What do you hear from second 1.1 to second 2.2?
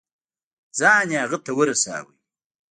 يې هغه ته ورساوه.